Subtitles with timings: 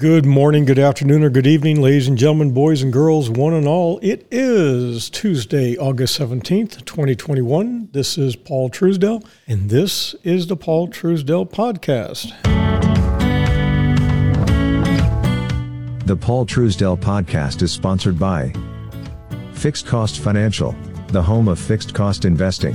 [0.00, 3.68] Good morning, good afternoon, or good evening, ladies and gentlemen, boys and girls, one and
[3.68, 4.00] all.
[4.02, 7.90] It is Tuesday, August 17th, 2021.
[7.92, 12.30] This is Paul Truesdell, and this is the Paul Truesdell Podcast.
[16.06, 18.54] The Paul Truesdell Podcast is sponsored by
[19.52, 20.74] Fixed Cost Financial,
[21.08, 22.74] the home of fixed cost investing,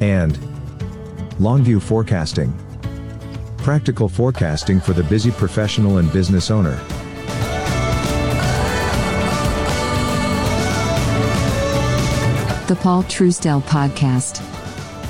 [0.00, 0.38] and
[1.38, 2.54] Longview Forecasting
[3.66, 6.76] practical forecasting for the busy professional and business owner.
[12.68, 14.40] The Paul Truesdell Podcast.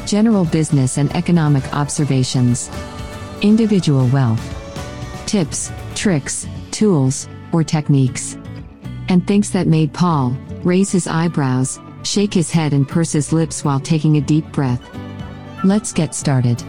[0.07, 2.71] General business and economic observations.
[3.43, 4.41] Individual wealth.
[5.27, 8.39] Tips, tricks, tools, or techniques.
[9.11, 13.67] And things that made Paul raise his eyebrows, shake his head, and purse his lips
[13.67, 14.81] while taking a deep breath.
[15.63, 16.65] Let's get started.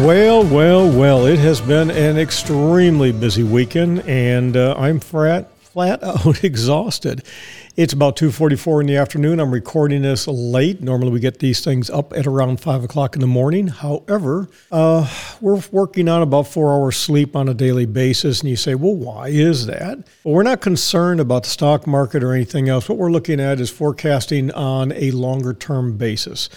[0.00, 6.02] Well, well, well, it has been an extremely busy weekend, and uh, I'm flat, flat
[6.02, 7.22] out exhausted.
[7.76, 9.38] It's about 2.44 in the afternoon.
[9.38, 10.80] I'm recording this late.
[10.80, 13.66] Normally we get these things up at around 5 o'clock in the morning.
[13.66, 15.06] However, uh,
[15.40, 18.40] we're working on about four hours sleep on a daily basis.
[18.40, 19.98] And you say, well, why is that?
[20.24, 22.88] Well, we're not concerned about the stock market or anything else.
[22.88, 26.48] What we're looking at is forecasting on a longer term basis.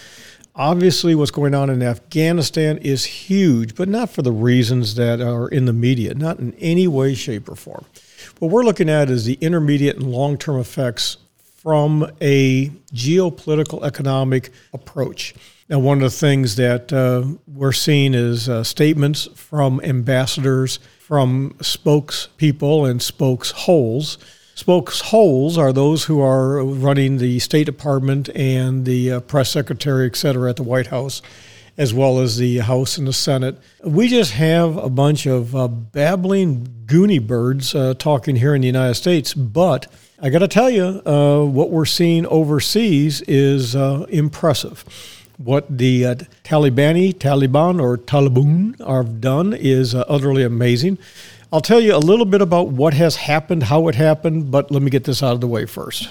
[0.55, 5.47] Obviously, what's going on in Afghanistan is huge, but not for the reasons that are
[5.47, 7.85] in the media, not in any way, shape, or form.
[8.37, 11.17] What we're looking at is the intermediate and long term effects
[11.57, 15.33] from a geopolitical economic approach.
[15.69, 21.55] Now, one of the things that uh, we're seeing is uh, statements from ambassadors, from
[21.61, 24.19] spokespeople, and spokesholes
[24.55, 30.15] Spokesholes are those who are running the State Department and the uh, press secretary, et
[30.15, 31.23] cetera, at the White House,
[31.75, 33.57] as well as the House and the Senate.
[33.83, 38.67] We just have a bunch of uh, babbling goony birds uh, talking here in the
[38.67, 44.05] United States, but I got to tell you, uh, what we're seeing overseas is uh,
[44.09, 44.86] impressive.
[45.37, 50.99] What the uh, Talibani, Taliban, or Taliban have done is utterly amazing.
[51.53, 54.81] I'll tell you a little bit about what has happened, how it happened, but let
[54.81, 56.09] me get this out of the way first.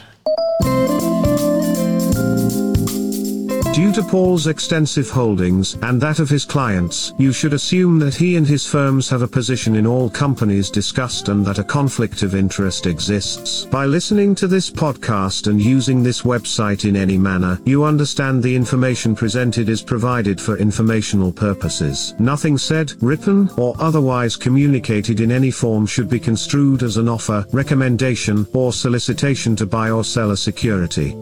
[3.92, 8.46] To Paul's extensive holdings and that of his clients, you should assume that he and
[8.46, 12.86] his firms have a position in all companies discussed and that a conflict of interest
[12.86, 13.66] exists.
[13.66, 18.56] By listening to this podcast and using this website in any manner, you understand the
[18.56, 22.14] information presented is provided for informational purposes.
[22.18, 27.44] Nothing said, written, or otherwise communicated in any form should be construed as an offer,
[27.52, 31.16] recommendation, or solicitation to buy or sell a security.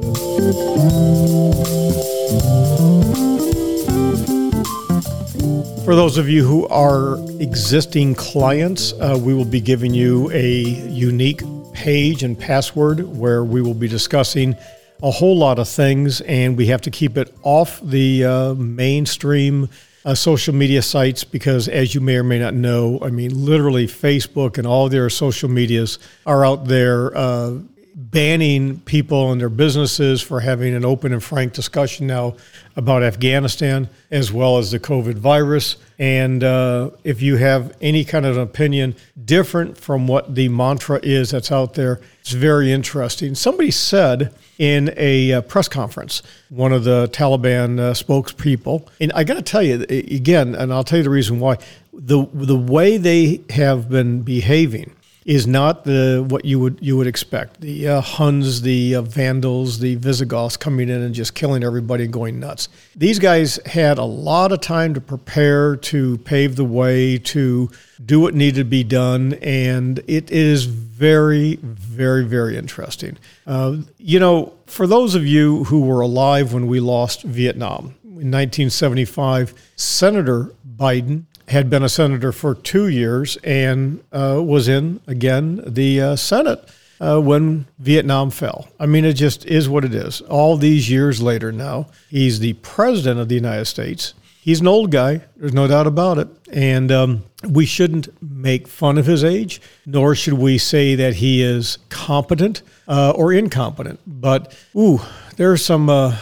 [5.85, 10.61] For those of you who are existing clients, uh, we will be giving you a
[10.61, 11.43] unique
[11.73, 14.55] page and password where we will be discussing
[15.03, 19.69] a whole lot of things, and we have to keep it off the uh, mainstream
[20.05, 23.89] uh, social media sites because, as you may or may not know, I mean, literally
[23.89, 27.59] Facebook and all their social medias are out there uh,
[27.95, 32.35] banning people and their businesses for having an open and frank discussion now
[32.77, 35.77] about Afghanistan as well as the COVID virus.
[35.99, 41.01] And uh, if you have any kind of an opinion different from what the mantra
[41.03, 43.35] is that's out there, it's very interesting.
[43.35, 49.25] Somebody said in a uh, press conference, one of the Taliban uh, spokespeople, and I
[49.25, 51.59] got to tell you again, and I'll tell you the reason why,
[51.93, 57.07] the, the way they have been behaving is not the what you would you would
[57.07, 57.61] expect.
[57.61, 62.13] The uh, Huns, the uh, Vandals, the Visigoths coming in and just killing everybody and
[62.13, 62.69] going nuts.
[62.97, 67.71] These guys had a lot of time to prepare, to pave the way, to
[68.05, 73.19] do what needed to be done, and it is very, very, very interesting.
[73.47, 78.31] Uh, you know, for those of you who were alive when we lost Vietnam in
[78.31, 85.61] 1975, Senator Biden had been a senator for two years and uh, was in, again,
[85.67, 86.69] the uh, Senate
[87.01, 88.69] uh, when Vietnam fell.
[88.79, 90.21] I mean, it just is what it is.
[90.23, 94.15] All these years later now, he's the president of the United States.
[94.43, 96.29] He's an old guy, there's no doubt about it.
[96.53, 101.43] And um, we shouldn't make fun of his age, nor should we say that he
[101.43, 104.01] is competent uh, or incompetent.
[104.07, 105.01] But, ooh,
[105.37, 106.17] there's some uh,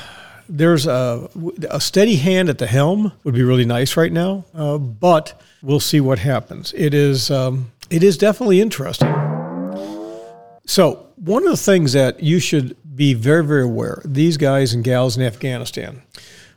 [0.48, 1.28] there's a,
[1.70, 5.80] a steady hand at the helm would be really nice right now, uh, but we'll
[5.80, 6.72] see what happens.
[6.76, 9.12] It is um, it is definitely interesting.
[10.66, 14.02] So one of the things that you should be very, very aware.
[14.04, 16.02] These guys and gals in Afghanistan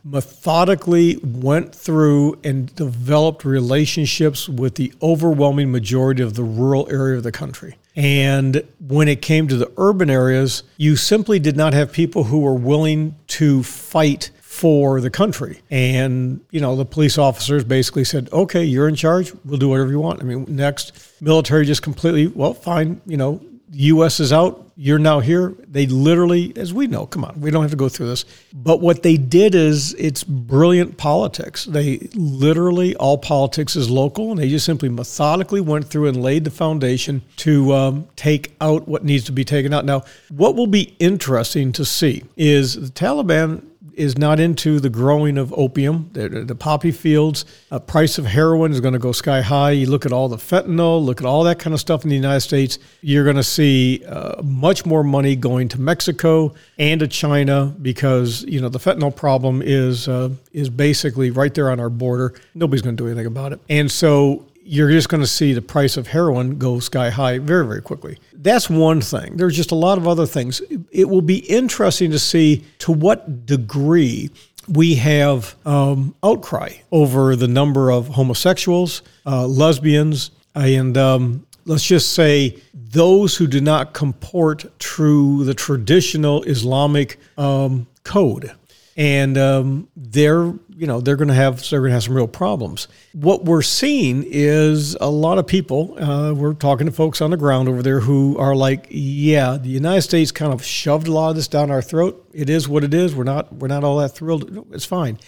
[0.04, 7.22] methodically went through and developed relationships with the overwhelming majority of the rural area of
[7.22, 7.76] the country.
[7.94, 12.40] And when it came to the urban areas, you simply did not have people who
[12.40, 15.60] were willing to fight for the country.
[15.70, 19.32] And, you know, the police officers basically said, okay, you're in charge.
[19.44, 20.20] We'll do whatever you want.
[20.20, 23.40] I mean, next, military just completely, well, fine, you know,
[23.72, 24.20] U.S.
[24.20, 24.70] is out.
[24.76, 25.54] You're now here.
[25.66, 28.24] They literally, as we know, come on, we don't have to go through this.
[28.52, 31.64] But what they did is it's brilliant politics.
[31.64, 36.44] They literally, all politics is local, and they just simply methodically went through and laid
[36.44, 39.84] the foundation to um, take out what needs to be taken out.
[39.84, 43.62] Now, what will be interesting to see is the Taliban
[43.94, 46.10] is not into the growing of opium.
[46.12, 49.72] The, the poppy fields, uh, price of heroin is going to go sky high.
[49.72, 52.16] You look at all the fentanyl, look at all that kind of stuff in the
[52.16, 52.78] United States.
[53.00, 58.44] You're going to see uh, much more money going to Mexico and to China because
[58.44, 62.34] you know the fentanyl problem is uh, is basically right there on our border.
[62.54, 65.62] Nobody's going to do anything about it, and so you're just going to see the
[65.62, 68.18] price of heroin go sky high very, very quickly.
[68.32, 69.36] That's one thing.
[69.36, 70.62] There's just a lot of other things.
[70.90, 74.30] It will be interesting to see to what degree
[74.68, 82.12] we have um, outcry over the number of homosexuals, uh, lesbians, and um, let's just
[82.12, 88.52] say those who do not comport through the traditional Islamic um, code
[88.96, 92.28] and um, they're you know they're going to have they're going to have some real
[92.28, 92.88] problems.
[93.12, 95.96] What we're seeing is a lot of people.
[96.02, 99.68] Uh, we're talking to folks on the ground over there who are like, yeah, the
[99.68, 102.28] United States kind of shoved a lot of this down our throat.
[102.32, 103.14] It is what it is.
[103.14, 104.66] We're not we're not all that thrilled.
[104.72, 105.18] It's fine.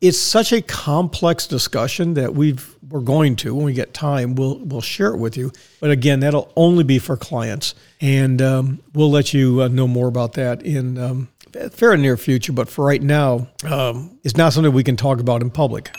[0.00, 4.34] It's such a complex discussion that we've we're going to when we get time.
[4.34, 5.50] We'll we'll share it with you.
[5.80, 10.08] But again, that'll only be for clients, and um, we'll let you uh, know more
[10.08, 11.28] about that in um,
[11.70, 15.42] fair near future, but for right now, um, it's not something we can talk about
[15.42, 15.90] in public.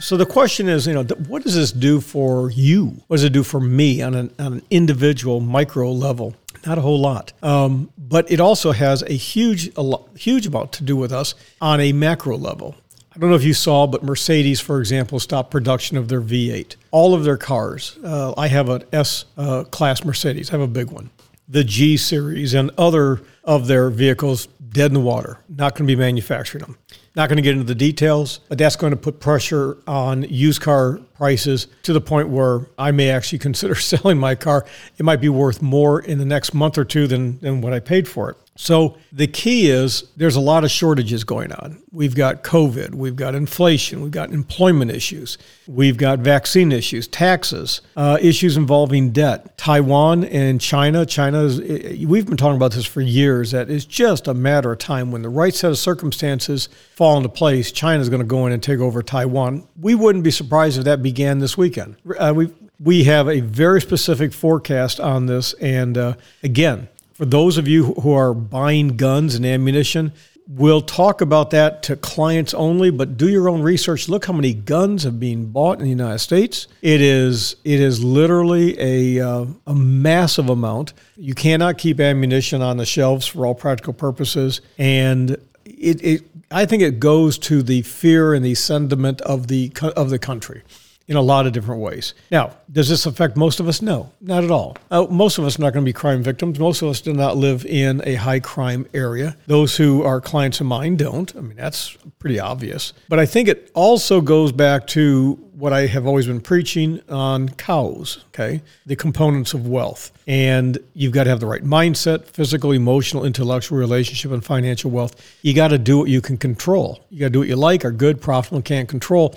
[0.00, 3.02] So the question is, you know, what does this do for you?
[3.06, 6.34] What does it do for me on an, on an individual micro level?
[6.66, 10.84] Not a whole lot, um, but it also has a huge, a huge amount to
[10.84, 12.74] do with us on a macro level.
[13.14, 16.76] I don't know if you saw, but Mercedes, for example, stopped production of their V8.
[16.92, 17.98] All of their cars.
[18.04, 20.50] Uh, I have an S uh, class Mercedes.
[20.50, 21.10] I have a big one.
[21.48, 25.38] The G series and other of their vehicles dead in the water.
[25.48, 26.78] Not going to be manufacturing them.
[27.16, 30.60] Not going to get into the details, but that's going to put pressure on used
[30.60, 34.64] car prices to the point where I may actually consider selling my car.
[34.96, 37.80] It might be worth more in the next month or two than, than what I
[37.80, 38.36] paid for it.
[38.60, 41.82] So the key is there's a lot of shortages going on.
[41.92, 47.80] We've got COVID, we've got inflation, we've got employment issues, we've got vaccine issues, taxes,
[47.96, 49.56] uh, issues involving debt.
[49.56, 51.58] Taiwan and China, China is,
[52.04, 55.22] we've been talking about this for years, that it's just a matter of time when
[55.22, 58.62] the right set of circumstances fall into place, China is going to go in and
[58.62, 59.66] take over Taiwan.
[59.80, 61.96] We wouldn't be surprised if that began this weekend.
[62.18, 67.58] Uh, we we have a very specific forecast on this, and uh, again, for those
[67.58, 70.12] of you who are buying guns and ammunition,
[70.50, 74.08] we'll talk about that to clients only, but do your own research.
[74.08, 76.66] Look how many guns have been bought in the United States.
[76.82, 80.92] It is it is literally a uh, a massive amount.
[81.16, 85.30] You cannot keep ammunition on the shelves for all practical purposes, and
[85.64, 90.10] it, it I think it goes to the fear and the sentiment of the of
[90.10, 90.62] the country
[91.10, 92.14] in a lot of different ways.
[92.30, 93.82] Now, does this affect most of us?
[93.82, 94.76] No, not at all.
[94.92, 96.60] Uh, most of us are not going to be crime victims.
[96.60, 99.36] Most of us do not live in a high crime area.
[99.48, 101.34] Those who are clients of mine don't.
[101.36, 102.92] I mean, that's pretty obvious.
[103.08, 107.48] But I think it also goes back to what I have always been preaching on
[107.48, 108.62] cows, okay?
[108.86, 110.12] The components of wealth.
[110.28, 115.20] And you've got to have the right mindset, physical, emotional, intellectual, relationship, and financial wealth.
[115.42, 117.04] You got to do what you can control.
[117.10, 119.34] You got to do what you like, are good, profitable, can't control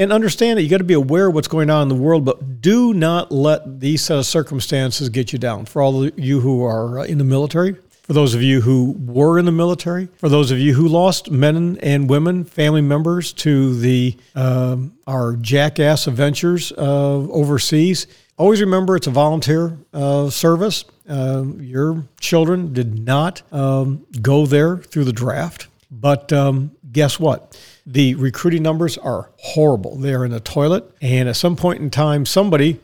[0.00, 2.24] and understand that you got to be aware of what's going on in the world,
[2.24, 5.66] but do not let these set of circumstances get you down.
[5.66, 8.96] For all of you who are uh, in the military, for those of you who
[8.98, 13.34] were in the military, for those of you who lost men and women, family members
[13.34, 18.06] to the um, our jackass adventures uh, overseas,
[18.38, 20.86] always remember it's a volunteer uh, service.
[21.06, 27.58] Uh, your children did not um, go there through the draft, but um, guess what?
[27.86, 29.96] The recruiting numbers are horrible.
[29.96, 30.90] They are in the toilet.
[31.00, 32.80] And at some point in time, somebody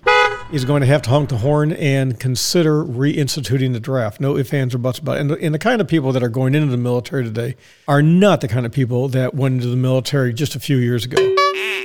[0.53, 4.21] is going to have to honk the horn and consider reinstituting the draft.
[4.21, 5.21] No ifs, ands, or buts about it.
[5.21, 7.57] And the, and the kind of people that are going into the military today
[7.89, 11.05] are not the kind of people that went into the military just a few years
[11.05, 11.17] ago.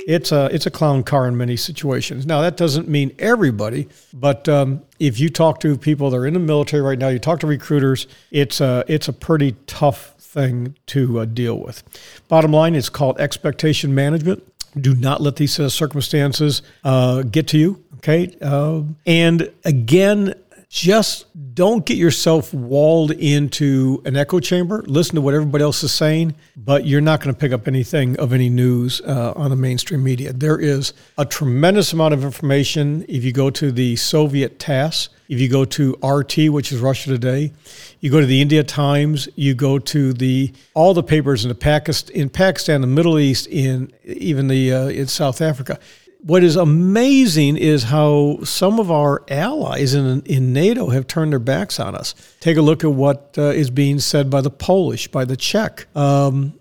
[0.04, 2.26] It's a it's a clown car in many situations.
[2.26, 6.34] Now that doesn't mean everybody, but um, if you talk to people that are in
[6.34, 10.76] the military right now, you talk to recruiters, it's a it's a pretty tough thing
[10.86, 11.82] to uh, deal with.
[12.28, 14.42] Bottom line, it's called expectation management.
[14.80, 17.84] Do not let these uh, circumstances uh, get to you.
[17.98, 18.34] Okay.
[18.40, 20.34] Uh, and again,
[20.72, 24.82] just don't get yourself walled into an echo chamber.
[24.86, 28.18] Listen to what everybody else is saying, but you're not going to pick up anything
[28.18, 30.32] of any news uh, on the mainstream media.
[30.32, 33.04] There is a tremendous amount of information.
[33.06, 37.10] If you go to the Soviet TASS, if you go to RT, which is Russia
[37.10, 37.52] Today,
[38.00, 41.54] you go to the India Times, you go to the all the papers in the
[41.54, 45.78] Pakistan, in Pakistan, the Middle East, in even the uh, in South Africa
[46.22, 51.40] what is amazing is how some of our allies in, in NATO have turned their
[51.40, 52.14] backs on us.
[52.40, 55.86] Take a look at what uh, is being said by the Polish, by the Czech.
[55.96, 56.54] Um,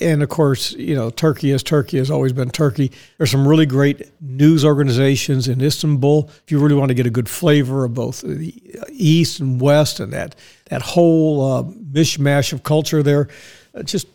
[0.00, 2.90] and of course, you know, Turkey as Turkey has always been Turkey.
[3.16, 6.30] There's some really great news organizations in Istanbul.
[6.44, 8.54] If you really want to get a good flavor of both the
[8.90, 10.36] East and West and that
[10.70, 13.28] that whole uh, mishmash of culture there,
[13.74, 14.06] uh, just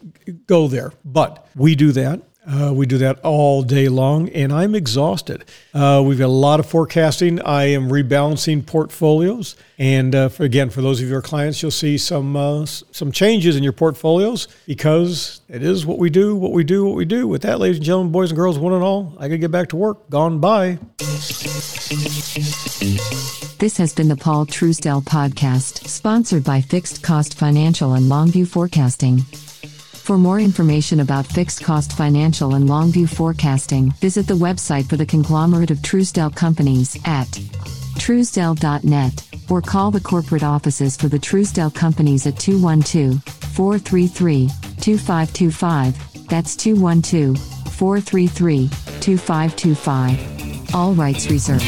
[0.47, 0.91] go there.
[1.05, 2.21] But we do that.
[2.49, 5.43] Uh, we do that all day long, and I'm exhausted.
[5.73, 7.41] Uh, we've got a lot of forecasting.
[7.41, 11.97] I am rebalancing portfolios, and uh, for, again, for those of your clients, you'll see
[11.97, 16.63] some uh, some changes in your portfolios because it is what we do, what we
[16.63, 17.27] do, what we do.
[17.27, 19.67] With that, ladies and gentlemen, boys and girls, one and all, I gotta get back
[19.69, 20.09] to work.
[20.09, 20.79] Gone by.
[23.59, 29.25] This has been the Paul Truesdell podcast, sponsored by Fixed Cost Financial and Longview Forecasting.
[30.07, 35.05] For more information about fixed cost financial and Longview forecasting, visit the website for the
[35.05, 42.25] conglomerate of Truesdell companies at truesdell.net or call the corporate offices for the Truesdell companies
[42.25, 44.47] at 212 433
[44.79, 46.29] 2525.
[46.29, 47.37] That's 212
[47.73, 48.69] 433
[49.01, 50.73] 2525.
[50.73, 51.65] All rights reserved.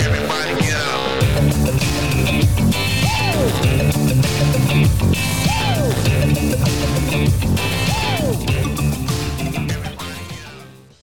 [0.00, 0.49] Everybody
[3.42, 4.00] up.